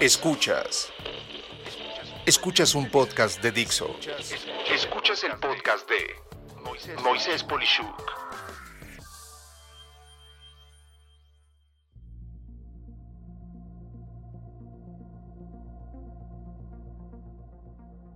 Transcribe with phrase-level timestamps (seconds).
[0.00, 0.92] Escuchas.
[2.26, 3.94] Escuchas un podcast de Dixo.
[4.74, 8.02] Escuchas el podcast de Moisés Polishuk.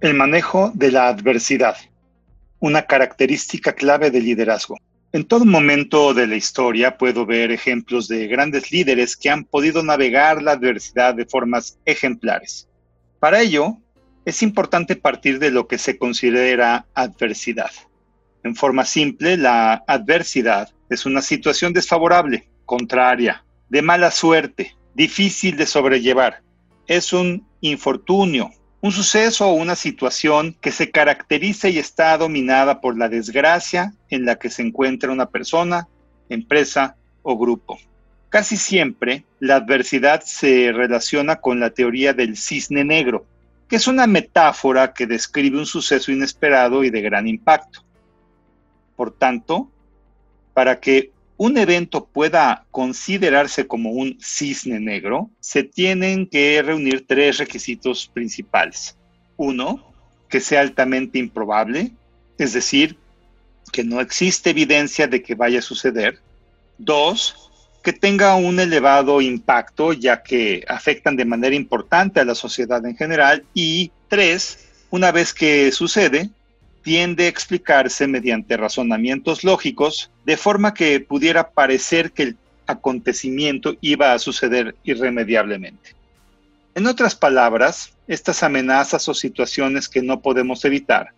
[0.00, 1.76] El manejo de la adversidad,
[2.58, 4.76] una característica clave del liderazgo.
[5.12, 9.82] En todo momento de la historia puedo ver ejemplos de grandes líderes que han podido
[9.82, 12.68] navegar la adversidad de formas ejemplares.
[13.18, 13.76] Para ello,
[14.24, 17.72] es importante partir de lo que se considera adversidad.
[18.44, 25.66] En forma simple, la adversidad es una situación desfavorable, contraria, de mala suerte, difícil de
[25.66, 26.42] sobrellevar.
[26.86, 28.50] Es un infortunio,
[28.82, 34.24] un suceso o una situación que se caracteriza y está dominada por la desgracia en
[34.24, 35.86] la que se encuentra una persona,
[36.28, 37.78] empresa o grupo.
[38.30, 43.26] Casi siempre la adversidad se relaciona con la teoría del cisne negro,
[43.68, 47.84] que es una metáfora que describe un suceso inesperado y de gran impacto.
[48.96, 49.70] Por tanto,
[50.54, 51.10] para que
[51.40, 58.98] un evento pueda considerarse como un cisne negro, se tienen que reunir tres requisitos principales.
[59.38, 59.90] Uno,
[60.28, 61.92] que sea altamente improbable,
[62.36, 62.98] es decir,
[63.72, 66.18] que no existe evidencia de que vaya a suceder.
[66.76, 67.50] Dos,
[67.82, 72.98] que tenga un elevado impacto, ya que afectan de manera importante a la sociedad en
[72.98, 73.46] general.
[73.54, 76.28] Y tres, una vez que sucede,
[76.82, 82.36] tiende a explicarse mediante razonamientos lógicos, de forma que pudiera parecer que el
[82.66, 85.94] acontecimiento iba a suceder irremediablemente.
[86.74, 91.08] En otras palabras, estas amenazas o situaciones que no podemos evitar,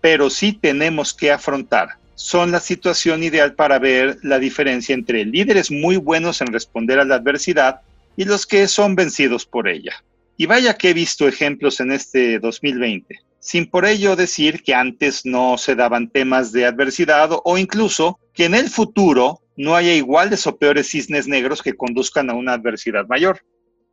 [0.00, 5.70] pero sí tenemos que afrontar, son la situación ideal para ver la diferencia entre líderes
[5.70, 7.80] muy buenos en responder a la adversidad
[8.16, 10.02] y los que son vencidos por ella.
[10.38, 15.24] Y vaya que he visto ejemplos en este 2020 sin por ello decir que antes
[15.24, 20.48] no se daban temas de adversidad o incluso que en el futuro no haya iguales
[20.48, 23.42] o peores cisnes negros que conduzcan a una adversidad mayor.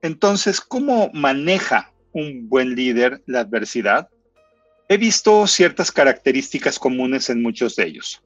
[0.02, 4.09] Entonces, ¿cómo maneja un buen líder la adversidad?
[4.90, 8.24] He visto ciertas características comunes en muchos de ellos.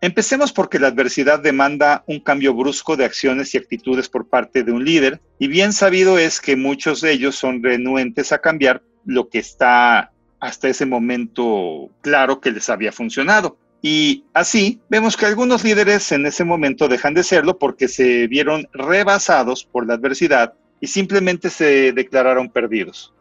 [0.00, 4.70] Empecemos porque la adversidad demanda un cambio brusco de acciones y actitudes por parte de
[4.70, 9.28] un líder, y bien sabido es que muchos de ellos son renuentes a cambiar lo
[9.28, 13.56] que está hasta ese momento claro que les había funcionado.
[13.82, 18.68] Y así vemos que algunos líderes en ese momento dejan de serlo porque se vieron
[18.72, 23.14] rebasados por la adversidad y simplemente se declararon perdidos.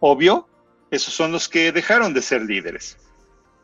[0.00, 0.48] Obvio,
[0.90, 2.96] esos son los que dejaron de ser líderes.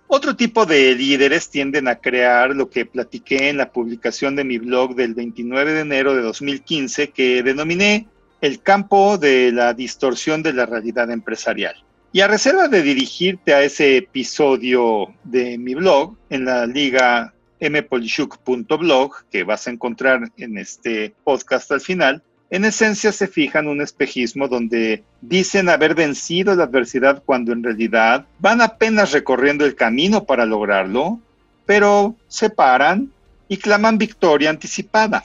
[0.08, 4.58] Otro tipo de líderes tienden a crear lo que platiqué en la publicación de mi
[4.58, 8.06] blog del 29 de enero de 2015 que denominé
[8.40, 11.85] el campo de la distorsión de la realidad empresarial.
[12.16, 19.26] Y a reserva de dirigirte a ese episodio de mi blog en la liga mpolishuk.blog,
[19.30, 24.48] que vas a encontrar en este podcast al final, en esencia se fijan un espejismo
[24.48, 30.46] donde dicen haber vencido la adversidad cuando en realidad van apenas recorriendo el camino para
[30.46, 31.20] lograrlo,
[31.66, 33.12] pero se paran
[33.46, 35.22] y claman victoria anticipada.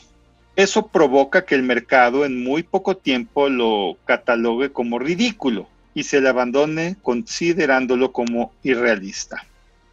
[0.58, 6.22] Eso provoca que el mercado en muy poco tiempo lo catalogue como ridículo y se
[6.22, 9.46] le abandone considerándolo como irrealista.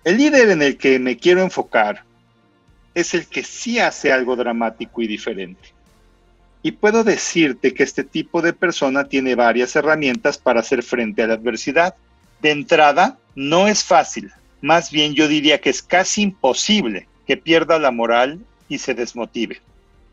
[0.04, 2.04] El líder en el que me quiero enfocar
[2.94, 5.72] es el que sí hace algo dramático y diferente.
[6.62, 11.26] Y puedo decirte que este tipo de persona tiene varias herramientas para hacer frente a
[11.26, 11.94] la adversidad.
[12.40, 17.78] De entrada, no es fácil, más bien yo diría que es casi imposible que pierda
[17.78, 19.60] la moral y se desmotive.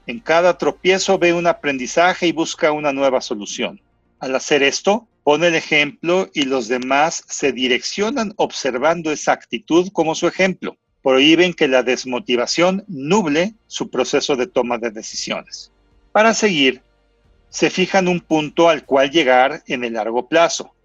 [0.08, 3.82] En cada tropiezo ve un aprendizaje y busca una nueva solución.
[4.20, 10.14] Al hacer esto, pone el ejemplo y los demás se direccionan observando esa actitud como
[10.14, 10.78] su ejemplo.
[11.02, 15.72] Prohíben que la desmotivación nuble su proceso de toma de decisiones.
[16.12, 16.84] Para seguir,
[17.50, 20.76] se fijan un punto al cual llegar en el largo plazo,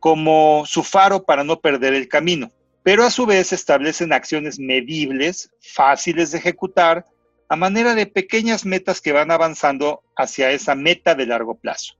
[0.00, 2.50] como su faro para no perder el camino,
[2.82, 7.04] pero a su vez establecen acciones medibles, fáciles de ejecutar,
[7.50, 11.96] a manera de pequeñas metas que van avanzando hacia esa meta de largo plazo.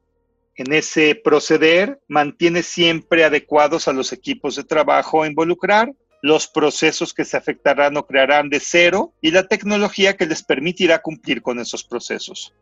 [0.57, 5.93] En ese proceder, mantiene siempre adecuados a los equipos de trabajo a involucrar,
[6.23, 11.03] los procesos que se afectarán o crearán de cero y la tecnología que les permitirá
[11.03, 12.55] cumplir con esos procesos.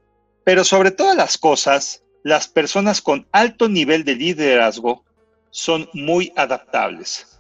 [0.43, 5.05] Pero sobre todas las cosas, las personas con alto nivel de liderazgo
[5.51, 7.39] son muy adaptables.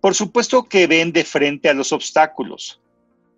[0.00, 2.80] Por supuesto que ven de frente a los obstáculos,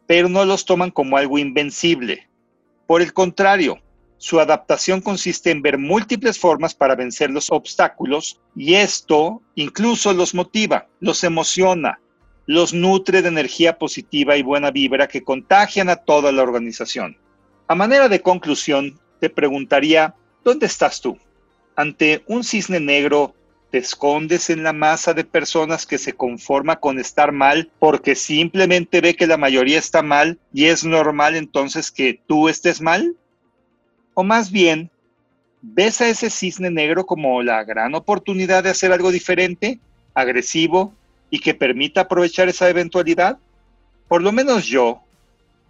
[0.07, 2.29] pero no los toman como algo invencible.
[2.87, 3.81] Por el contrario,
[4.23, 10.33] Su adaptación consiste en ver múltiples formas para vencer los obstáculos y esto incluso los
[10.33, 11.99] motiva, los emociona,
[12.47, 17.17] los nutre de energía positiva y buena vibra que contagian a toda la organización.
[17.67, 20.15] A manera de conclusión, te preguntaría,
[20.45, 21.19] ¿dónde estás tú?
[21.75, 23.35] Ante un cisne negro,
[23.73, 29.01] ¿te escondes en la masa de personas que se conforma con estar mal porque simplemente
[29.01, 33.17] ve que la mayoría está mal y es normal entonces que tú estés mal?
[34.15, 34.91] O más bien,
[35.63, 39.79] ¿ves a ese cisne negro como la gran oportunidad de hacer algo diferente,
[40.15, 40.93] agresivo
[41.31, 43.39] y que permita aprovechar esa eventualidad?
[44.09, 45.01] Por lo menos yo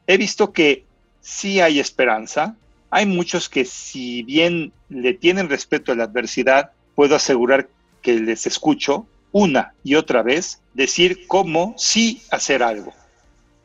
[0.06, 0.84] he visto que
[1.20, 2.56] sí hay esperanza.
[2.90, 7.68] Hay muchos que si bien le tienen respeto a la adversidad, puedo asegurar
[8.02, 12.92] que les escucho una y otra vez decir cómo sí hacer algo,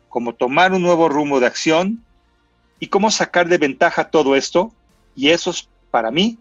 [0.08, 2.04] cómo tomar un nuevo rumbo de acción
[2.80, 4.72] y cómo sacar de ventaja todo esto.
[5.16, 6.38] Y esos, para mí,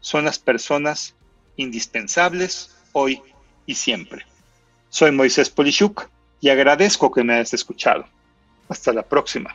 [0.00, 1.14] son las personas
[1.56, 3.22] indispensables hoy
[3.66, 4.26] y siempre.
[4.88, 6.08] Soy Moisés Polishuk
[6.40, 8.06] y agradezco que me hayas escuchado.
[8.68, 9.54] Hasta la próxima.